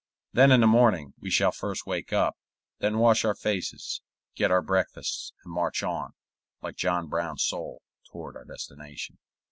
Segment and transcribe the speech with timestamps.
[0.33, 2.35] Then in the morning we shall first wake up,
[2.79, 4.01] then wash our faces,
[4.33, 6.13] get our breakfasts, and march on,
[6.59, 9.19] like John Brown's soul, toward our destination.